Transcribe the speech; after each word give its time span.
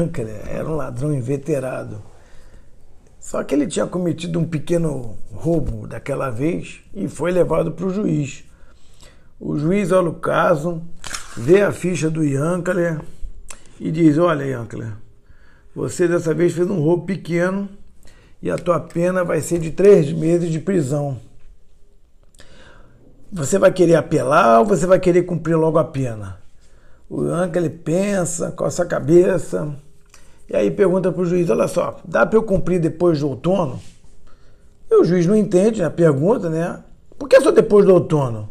Yankler 0.00 0.42
era 0.48 0.68
um 0.68 0.74
ladrão 0.74 1.12
inveterado. 1.14 2.02
Só 3.18 3.44
que 3.44 3.54
ele 3.54 3.66
tinha 3.66 3.86
cometido 3.86 4.38
um 4.38 4.46
pequeno 4.46 5.16
roubo 5.30 5.86
daquela 5.86 6.30
vez 6.30 6.80
e 6.94 7.06
foi 7.06 7.30
levado 7.30 7.72
para 7.72 7.86
o 7.86 7.90
juiz. 7.90 8.44
O 9.38 9.58
juiz 9.58 9.92
olha 9.92 10.08
o 10.08 10.14
caso, 10.14 10.82
vê 11.36 11.62
a 11.62 11.70
ficha 11.70 12.10
do 12.10 12.24
Yankler 12.24 13.00
e 13.78 13.90
diz: 13.90 14.16
Olha, 14.16 14.44
Yankler, 14.44 14.92
você 15.74 16.08
dessa 16.08 16.32
vez 16.32 16.54
fez 16.54 16.68
um 16.68 16.80
roubo 16.80 17.04
pequeno 17.04 17.68
e 18.42 18.50
a 18.50 18.56
tua 18.56 18.80
pena 18.80 19.22
vai 19.22 19.40
ser 19.40 19.58
de 19.58 19.70
três 19.70 20.10
meses 20.12 20.50
de 20.50 20.58
prisão. 20.58 21.18
Você 23.30 23.58
vai 23.58 23.70
querer 23.70 23.96
apelar 23.96 24.60
ou 24.60 24.66
você 24.66 24.86
vai 24.86 24.98
querer 24.98 25.22
cumprir 25.22 25.56
logo 25.56 25.78
a 25.78 25.84
pena? 25.84 26.40
O 27.08 27.22
ele 27.54 27.70
pensa, 27.70 28.50
coça 28.52 28.82
a 28.82 28.86
cabeça 28.86 29.76
e 30.50 30.56
aí 30.56 30.70
pergunta 30.70 31.12
para 31.12 31.22
o 31.22 31.24
juiz: 31.24 31.48
Olha 31.48 31.68
só, 31.68 32.00
dá 32.04 32.26
para 32.26 32.36
eu 32.36 32.42
cumprir 32.42 32.80
depois 32.80 33.20
do 33.20 33.28
outono? 33.28 33.80
E 34.90 34.94
o 34.96 35.04
juiz 35.04 35.24
não 35.24 35.36
entende 35.36 35.84
a 35.84 35.90
pergunta, 35.90 36.50
né? 36.50 36.82
Por 37.16 37.28
que 37.28 37.40
só 37.40 37.52
depois 37.52 37.86
do 37.86 37.94
outono? 37.94 38.48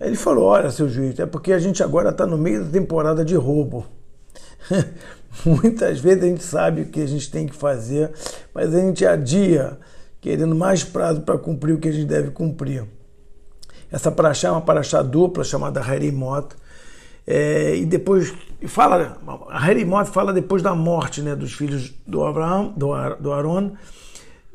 Aí 0.00 0.08
ele 0.08 0.16
falou: 0.16 0.46
Olha, 0.46 0.70
seu 0.70 0.88
juiz, 0.88 1.18
é 1.18 1.26
porque 1.26 1.52
a 1.52 1.58
gente 1.58 1.82
agora 1.82 2.08
está 2.08 2.24
no 2.24 2.38
meio 2.38 2.64
da 2.64 2.70
temporada 2.70 3.22
de 3.22 3.34
roubo. 3.34 3.84
Muitas 5.44 6.00
vezes 6.00 6.24
a 6.24 6.26
gente 6.26 6.42
sabe 6.42 6.82
o 6.82 6.86
que 6.86 7.02
a 7.02 7.06
gente 7.06 7.30
tem 7.30 7.46
que 7.46 7.54
fazer, 7.54 8.10
mas 8.54 8.74
a 8.74 8.80
gente 8.80 9.04
adia, 9.04 9.78
querendo 10.22 10.54
mais 10.54 10.82
prazo 10.82 11.20
para 11.20 11.36
cumprir 11.36 11.74
o 11.74 11.78
que 11.78 11.88
a 11.88 11.92
gente 11.92 12.06
deve 12.06 12.30
cumprir. 12.30 12.84
Essa 13.92 14.10
paraxá 14.10 14.48
é 14.48 14.50
uma 14.50 14.60
paraxá 14.62 15.02
dupla 15.02 15.44
chamada 15.44 15.80
Harimot. 15.80 16.48
É, 17.30 17.76
e 17.76 17.84
depois 17.84 18.32
fala, 18.66 19.18
a 19.50 19.58
Harimot 19.62 20.08
fala 20.08 20.32
depois 20.32 20.62
da 20.62 20.74
morte 20.74 21.20
né, 21.20 21.36
dos 21.36 21.52
filhos 21.52 21.92
do 22.06 22.24
Abraão, 22.24 22.72
do, 22.74 22.88
do 23.20 23.30
Aaron. 23.30 23.72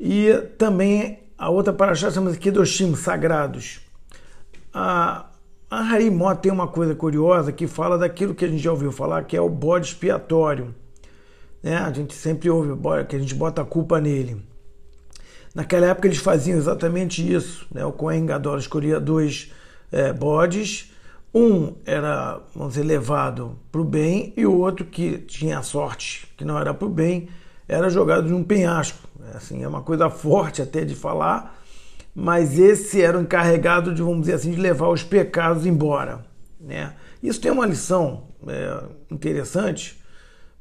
E 0.00 0.32
também 0.58 1.20
a 1.38 1.48
outra 1.50 1.72
paraxá 1.72 2.10
chama-se 2.10 2.36
Kedoshim, 2.36 2.96
sagrados. 2.96 3.80
A, 4.72 5.26
a 5.70 5.78
Harimó 5.78 6.34
tem 6.34 6.50
uma 6.50 6.66
coisa 6.66 6.96
curiosa 6.96 7.52
que 7.52 7.68
fala 7.68 7.96
daquilo 7.96 8.34
que 8.34 8.44
a 8.44 8.48
gente 8.48 8.60
já 8.60 8.72
ouviu 8.72 8.90
falar, 8.90 9.22
que 9.22 9.36
é 9.36 9.40
o 9.40 9.48
bode 9.48 9.86
expiatório. 9.86 10.74
Né? 11.62 11.76
A 11.76 11.92
gente 11.92 12.12
sempre 12.12 12.50
ouve 12.50 12.72
que 13.08 13.14
a 13.14 13.18
gente 13.20 13.36
bota 13.36 13.62
a 13.62 13.64
culpa 13.64 14.00
nele. 14.00 14.44
Naquela 15.54 15.86
época 15.86 16.08
eles 16.08 16.18
faziam 16.18 16.58
exatamente 16.58 17.32
isso. 17.32 17.68
Né? 17.72 17.84
O 17.84 17.92
Cohen 17.92 18.26
Gadol 18.26 18.58
escolhia 18.58 18.98
dois 18.98 19.52
é, 19.92 20.12
bodes. 20.12 20.92
Um 21.34 21.74
era, 21.84 22.40
vamos 22.54 22.74
dizer, 22.74 22.84
levado 22.84 23.58
para 23.72 23.80
o 23.80 23.84
bem 23.84 24.32
e 24.36 24.46
o 24.46 24.56
outro 24.56 24.86
que 24.86 25.18
tinha 25.18 25.60
sorte, 25.62 26.28
que 26.36 26.44
não 26.44 26.56
era 26.56 26.72
para 26.72 26.86
o 26.86 26.90
bem, 26.90 27.28
era 27.66 27.90
jogado 27.90 28.28
num 28.28 28.44
penhasco. 28.44 29.08
Assim, 29.34 29.64
é 29.64 29.66
uma 29.66 29.82
coisa 29.82 30.08
forte 30.08 30.62
até 30.62 30.84
de 30.84 30.94
falar, 30.94 31.60
mas 32.14 32.56
esse 32.56 33.02
era 33.02 33.18
o 33.18 33.22
encarregado 33.22 33.92
de, 33.92 34.00
vamos 34.00 34.20
dizer 34.20 34.34
assim, 34.34 34.52
de 34.52 34.60
levar 34.60 34.88
os 34.88 35.02
pecados 35.02 35.66
embora. 35.66 36.24
Né? 36.60 36.94
Isso 37.20 37.40
tem 37.40 37.50
uma 37.50 37.66
lição 37.66 38.28
é, 38.46 38.84
interessante, 39.10 40.00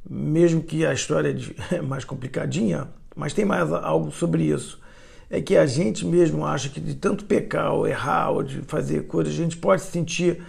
mesmo 0.10 0.64
que 0.64 0.84
a 0.86 0.94
história 0.94 1.36
é 1.72 1.82
mais 1.86 2.04
complicadinha, 2.04 2.88
mas 3.16 3.32
tem 3.32 3.46
mais 3.46 3.72
algo 3.72 4.12
sobre 4.12 4.46
isso. 4.46 4.82
É 5.30 5.40
que 5.40 5.56
a 5.56 5.68
gente 5.68 6.04
mesmo 6.06 6.46
acha 6.46 6.70
que 6.70 6.80
de 6.80 6.96
tanto 6.96 7.26
pecar 7.26 7.74
ou 7.74 7.88
errar 7.88 8.32
ou 8.32 8.44
de 8.44 8.62
fazer 8.64 9.06
coisas, 9.06 9.34
a 9.34 9.38
gente 9.38 9.58
pode 9.58 9.84
sentir 9.84 10.42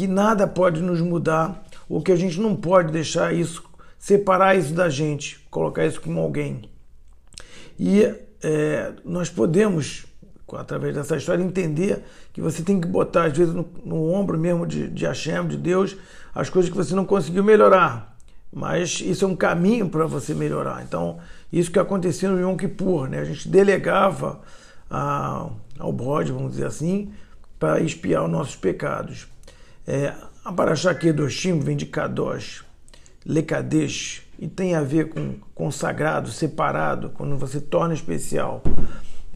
que 0.00 0.06
nada 0.06 0.46
pode 0.46 0.80
nos 0.80 0.98
mudar 1.02 1.62
ou 1.86 2.00
que 2.00 2.10
a 2.10 2.16
gente 2.16 2.40
não 2.40 2.56
pode 2.56 2.90
deixar 2.90 3.34
isso, 3.34 3.62
separar 3.98 4.56
isso 4.56 4.72
da 4.72 4.88
gente, 4.88 5.46
colocar 5.50 5.84
isso 5.84 6.00
como 6.00 6.18
alguém. 6.18 6.62
E 7.78 8.10
é, 8.42 8.94
nós 9.04 9.28
podemos 9.28 10.06
através 10.56 10.94
dessa 10.94 11.18
história, 11.18 11.44
entender 11.44 12.02
que 12.32 12.40
você 12.40 12.62
tem 12.62 12.80
que 12.80 12.88
botar, 12.88 13.24
às 13.24 13.36
vezes, 13.36 13.54
no, 13.54 13.68
no 13.84 14.10
ombro 14.10 14.38
mesmo 14.38 14.66
de, 14.66 14.88
de 14.88 15.04
Hashem, 15.04 15.46
de 15.46 15.58
Deus, 15.58 15.94
as 16.34 16.48
coisas 16.48 16.70
que 16.70 16.76
você 16.76 16.94
não 16.94 17.04
conseguiu 17.04 17.44
melhorar. 17.44 18.16
Mas 18.50 19.00
isso 19.00 19.26
é 19.26 19.28
um 19.28 19.36
caminho 19.36 19.90
para 19.90 20.06
você 20.06 20.32
melhorar. 20.32 20.82
Então, 20.82 21.18
isso 21.52 21.70
que 21.70 21.78
aconteceu 21.78 22.30
no 22.30 22.40
Yom 22.40 22.56
Kippur, 22.56 23.06
né? 23.06 23.20
A 23.20 23.24
gente 23.24 23.46
delegava 23.48 24.40
a, 24.90 25.50
ao 25.78 25.92
bode, 25.92 26.32
vamos 26.32 26.52
dizer 26.52 26.66
assim, 26.66 27.12
para 27.58 27.80
espiar 27.80 28.24
os 28.24 28.30
nossos 28.30 28.56
pecados. 28.56 29.28
É, 29.86 30.14
a 30.44 30.52
Parashá 30.52 30.94
Kedoshim 30.94 31.58
vem 31.60 31.76
de 31.76 31.86
Kadosh, 31.86 32.64
Lekadesh, 33.24 34.22
e 34.38 34.48
tem 34.48 34.74
a 34.74 34.82
ver 34.82 35.10
com 35.10 35.34
consagrado, 35.54 36.30
separado, 36.30 37.10
quando 37.10 37.36
você 37.36 37.60
torna 37.60 37.92
especial 37.92 38.62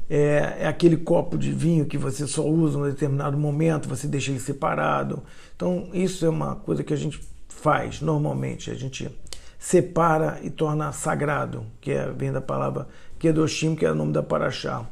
é, 0.08 0.58
é, 0.60 0.66
aquele 0.66 0.96
copo 0.96 1.38
de 1.38 1.52
vinho 1.52 1.86
que 1.86 1.96
você 1.96 2.26
só 2.26 2.46
usa 2.46 2.78
em 2.78 2.82
um 2.82 2.84
determinado 2.84 3.36
momento, 3.36 3.88
você 3.88 4.06
deixa 4.06 4.30
ele 4.30 4.40
separado. 4.40 5.22
Então, 5.56 5.88
isso 5.92 6.24
é 6.26 6.28
uma 6.28 6.56
coisa 6.56 6.84
que 6.84 6.92
a 6.92 6.96
gente 6.96 7.20
faz 7.48 8.00
normalmente, 8.00 8.70
a 8.70 8.74
gente 8.74 9.10
separa 9.58 10.38
e 10.42 10.50
torna 10.50 10.92
sagrado, 10.92 11.66
que 11.80 11.90
é, 11.90 12.10
vem 12.10 12.30
da 12.30 12.40
palavra 12.40 12.86
Kedoshim, 13.18 13.74
que 13.74 13.86
é 13.86 13.90
o 13.90 13.94
nome 13.94 14.12
da 14.12 14.22
Paraxá. 14.22 14.86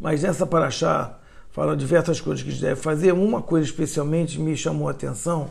Mas 0.00 0.22
nessa 0.22 0.46
Paraxá 0.46 1.18
fala 1.56 1.74
diversas 1.74 2.20
coisas 2.20 2.44
que 2.44 2.52
deve 2.52 2.78
fazer. 2.78 3.12
Uma 3.12 3.40
coisa 3.40 3.64
especialmente 3.64 4.38
me 4.38 4.54
chamou 4.54 4.88
a 4.88 4.90
atenção, 4.90 5.50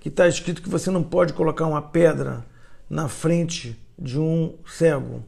que 0.00 0.08
está 0.08 0.26
escrito 0.26 0.62
que 0.62 0.68
você 0.70 0.90
não 0.90 1.02
pode 1.02 1.34
colocar 1.34 1.66
uma 1.66 1.82
pedra 1.82 2.42
na 2.88 3.06
frente 3.06 3.78
de 3.98 4.18
um 4.18 4.54
cego. 4.66 5.22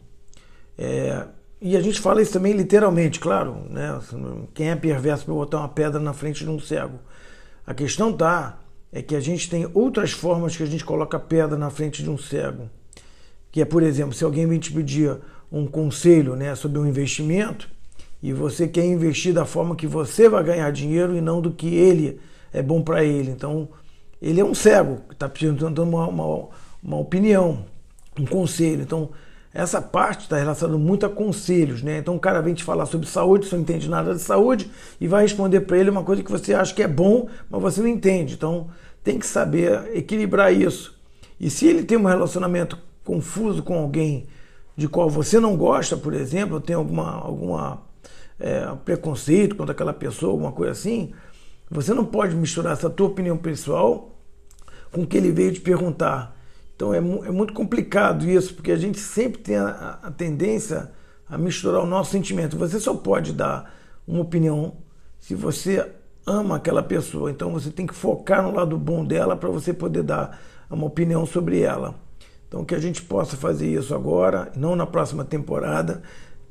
É, 0.79 1.27
e 1.61 1.77
a 1.77 1.81
gente 1.83 2.01
fala 2.01 2.23
isso 2.23 2.33
também 2.33 2.55
literalmente, 2.55 3.21
claro, 3.21 3.67
né? 3.69 4.01
Quem 4.55 4.71
é 4.71 4.77
perverso 4.77 5.27
para 5.27 5.35
botar 5.35 5.59
uma 5.59 5.69
pedra 5.69 6.01
na 6.01 6.15
frente 6.15 6.43
de 6.43 6.49
um 6.49 6.59
cego? 6.59 6.99
A 7.67 7.75
questão 7.75 8.11
tá 8.11 8.59
é 8.91 9.03
que 9.03 9.15
a 9.15 9.21
gente 9.21 9.51
tem 9.51 9.69
outras 9.75 10.13
formas 10.13 10.57
que 10.57 10.63
a 10.63 10.67
gente 10.67 10.87
coloca 10.87 11.19
pedra 11.19 11.59
na 11.59 11.69
frente 11.69 12.03
de 12.03 12.09
um 12.09 12.17
cego. 12.17 12.71
Que 13.53 13.61
é, 13.61 13.65
por 13.67 13.83
exemplo, 13.83 14.15
se 14.15 14.25
alguém 14.25 14.47
vem 14.47 14.59
te 14.59 14.73
pedir 14.73 15.19
um 15.53 15.67
conselho, 15.67 16.35
né, 16.35 16.55
sobre 16.55 16.79
um 16.79 16.87
investimento 16.87 17.74
e 18.25 18.33
você 18.33 18.67
quer 18.67 18.87
investir 18.87 19.35
da 19.35 19.45
forma 19.45 19.77
que 19.77 19.87
você 19.87 20.31
vai 20.31 20.43
ganhar 20.43 20.71
dinheiro 20.73 21.15
e 21.15 21.21
não 21.21 21.43
do 21.43 21.51
que 21.51 21.67
ele 21.67 22.19
é 22.55 22.63
bom 22.63 22.81
para 22.81 23.05
ele. 23.05 23.31
Então, 23.31 23.69
ele 24.21 24.41
é 24.41 24.45
um 24.45 24.55
cego 24.55 25.03
que 25.07 25.13
está 25.13 25.29
pedindo 25.29 25.83
uma, 25.83 26.09
uma, 26.09 26.49
uma 26.83 26.97
opinião, 26.97 27.67
um 28.19 28.25
conselho. 28.25 28.81
Então, 28.81 29.11
essa 29.53 29.79
parte 29.83 30.23
está 30.23 30.39
relacionada 30.39 30.79
muito 30.79 31.05
a 31.05 31.11
conselhos, 31.11 31.83
né? 31.83 31.99
Então 31.99 32.17
o 32.17 32.19
cara 32.19 32.41
vem 32.41 32.55
te 32.55 32.65
falar 32.65 32.87
sobre 32.87 33.07
saúde, 33.07 33.47
você 33.47 33.57
não 33.57 33.63
entende 33.63 33.91
nada 33.91 34.15
de 34.15 34.23
saúde 34.23 34.71
e 34.99 35.07
vai 35.07 35.25
responder 35.25 35.61
para 35.61 35.77
ele 35.77 35.91
uma 35.91 36.03
coisa 36.03 36.23
que 36.23 36.33
você 36.33 36.55
acha 36.55 36.75
que 36.75 36.83
é 36.83 36.89
bom, 36.89 37.29
mas 37.51 37.61
você 37.61 37.83
não 37.83 37.89
entende. 37.89 38.33
Então 38.33 38.69
tem 39.03 39.19
que 39.19 39.27
saber 39.27 39.95
equilibrar 39.95 40.51
isso. 40.51 40.99
E 41.39 41.51
se 41.51 41.67
ele 41.67 41.85
tem 41.85 41.99
um 41.99 42.07
relacionamento 42.07 42.79
confuso 43.05 43.63
com 43.63 43.79
alguém 43.79 44.27
de 44.75 44.89
qual 44.89 45.11
você 45.11 45.39
não 45.39 45.59
gosta, 45.59 45.95
por 45.95 46.15
exemplo, 46.15 46.59
tem 46.59 46.75
alguma 46.75 47.13
alguma 47.13 47.83
é, 48.39 48.67
preconceito 48.85 49.57
contra 49.57 49.73
aquela 49.73 49.93
pessoa, 49.93 50.33
alguma 50.33 50.53
coisa 50.53 50.73
assim, 50.73 51.13
você 51.71 51.95
não 51.95 52.05
pode 52.05 52.35
misturar 52.35 52.73
essa 52.73 52.91
tua 52.91 53.09
opinião 53.09 53.37
pessoal 53.37 54.19
com 54.93 55.03
o 55.03 55.07
que 55.07 55.17
ele 55.17 55.33
veio 55.33 55.53
te 55.53 55.61
perguntar. 55.61 56.37
Então 56.77 56.93
é, 56.93 56.99
é 56.99 57.01
muito 57.01 57.53
complicado 57.53 58.29
isso, 58.29 58.55
porque 58.55 58.73
a 58.73 58.77
gente 58.77 58.99
sempre 58.99 59.41
tem 59.41 59.57
a, 59.57 59.99
a 60.03 60.11
tendência 60.11 60.91
a 61.29 61.39
misturar 61.39 61.83
o 61.83 61.87
nosso 61.87 62.11
sentimento. 62.11 62.57
Você 62.59 62.79
só 62.79 62.95
pode 62.95 63.33
dar 63.33 63.75
uma 64.07 64.21
opinião 64.21 64.77
se 65.19 65.35
você 65.35 65.91
ama 66.27 66.57
aquela 66.57 66.83
pessoa. 66.83 67.31
Então 67.31 67.53
você 67.53 67.71
tem 67.71 67.87
que 67.87 67.95
focar 67.95 68.43
no 68.43 68.55
lado 68.55 68.79
bom 68.79 69.05
dela 69.05 69.37
para 69.37 69.49
você 69.49 69.73
poder 69.73 70.03
dar 70.03 70.39
uma 70.71 70.87
opinião 70.87 71.25
sobre 71.27 71.61
ela. 71.61 71.95
Então 72.49 72.65
que 72.65 72.75
a 72.75 72.79
gente 72.79 73.03
possa 73.03 73.37
fazer 73.37 73.69
isso 73.69 73.95
agora, 73.95 74.53
não 74.57 74.77
na 74.77 74.87
próxima 74.87 75.25
temporada, 75.25 76.03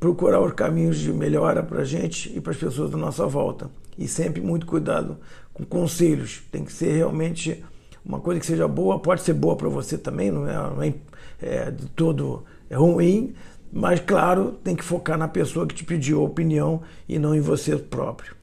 procurar 0.03 0.41
os 0.41 0.51
caminhos 0.51 0.99
de 0.99 1.13
melhora 1.13 1.63
para 1.63 1.79
a 1.79 1.85
gente 1.85 2.29
e 2.35 2.41
para 2.41 2.51
as 2.51 2.57
pessoas 2.57 2.91
da 2.91 2.97
nossa 2.97 3.25
volta. 3.25 3.71
E 3.97 4.05
sempre 4.05 4.41
muito 4.41 4.65
cuidado 4.65 5.17
com 5.53 5.63
conselhos. 5.63 6.43
Tem 6.51 6.65
que 6.65 6.73
ser 6.73 6.91
realmente 6.97 7.63
uma 8.03 8.19
coisa 8.19 8.37
que 8.37 8.45
seja 8.45 8.67
boa, 8.67 8.99
pode 8.99 9.21
ser 9.21 9.31
boa 9.31 9.55
para 9.55 9.69
você 9.69 9.97
também, 9.97 10.29
não 10.29 10.45
é, 10.45 10.53
não 10.55 10.83
é, 10.83 10.93
é 11.41 11.71
de 11.71 11.85
todo 11.85 12.43
é 12.69 12.75
ruim, 12.75 13.33
mas 13.71 14.01
claro, 14.01 14.59
tem 14.61 14.75
que 14.75 14.83
focar 14.83 15.17
na 15.17 15.29
pessoa 15.29 15.65
que 15.65 15.73
te 15.73 15.85
pediu 15.85 16.19
a 16.19 16.25
opinião 16.25 16.81
e 17.07 17.17
não 17.17 17.33
em 17.33 17.39
você 17.39 17.77
próprio. 17.77 18.35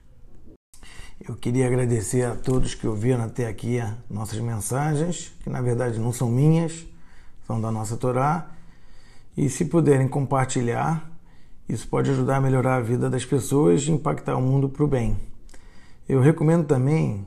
Eu 1.28 1.34
queria 1.34 1.66
agradecer 1.66 2.22
a 2.22 2.34
todos 2.34 2.74
que 2.74 2.86
ouviram 2.86 3.22
até 3.22 3.46
aqui 3.46 3.82
nossas 4.08 4.40
mensagens, 4.40 5.30
que 5.44 5.50
na 5.50 5.60
verdade 5.60 5.98
não 5.98 6.10
são 6.10 6.30
minhas, 6.30 6.86
são 7.46 7.60
da 7.60 7.70
nossa 7.70 7.98
Torá. 7.98 8.48
E 9.36 9.50
se 9.50 9.66
puderem 9.66 10.08
compartilhar, 10.08 11.09
isso 11.70 11.86
pode 11.86 12.10
ajudar 12.10 12.36
a 12.36 12.40
melhorar 12.40 12.76
a 12.76 12.80
vida 12.80 13.08
das 13.08 13.24
pessoas 13.24 13.82
e 13.82 13.92
impactar 13.92 14.36
o 14.36 14.42
mundo 14.42 14.68
para 14.68 14.84
o 14.84 14.88
bem. 14.88 15.16
Eu 16.08 16.20
recomendo 16.20 16.66
também 16.66 17.24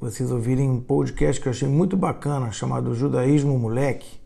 vocês 0.00 0.32
ouvirem 0.32 0.68
um 0.68 0.80
podcast 0.80 1.40
que 1.40 1.46
eu 1.46 1.52
achei 1.52 1.68
muito 1.68 1.96
bacana, 1.96 2.50
chamado 2.50 2.94
Judaísmo 2.94 3.56
Moleque, 3.56 4.18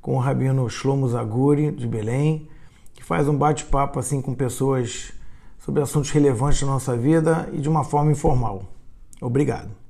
com 0.00 0.16
o 0.16 0.18
Rabino 0.18 0.68
Shlomo 0.68 1.08
Zaguri, 1.08 1.70
de 1.70 1.86
Belém, 1.86 2.48
que 2.92 3.04
faz 3.04 3.28
um 3.28 3.36
bate-papo 3.36 4.00
assim 4.00 4.20
com 4.20 4.34
pessoas 4.34 5.12
sobre 5.58 5.80
assuntos 5.80 6.10
relevantes 6.10 6.60
da 6.60 6.66
nossa 6.66 6.96
vida 6.96 7.48
e 7.52 7.58
de 7.58 7.68
uma 7.68 7.84
forma 7.84 8.10
informal. 8.10 8.64
Obrigado. 9.20 9.83